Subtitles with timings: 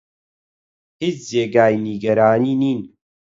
[1.01, 2.79] هیچ جێگەی نیگەرانی نین.